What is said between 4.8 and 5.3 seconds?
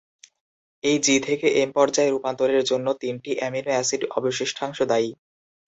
দায়ী।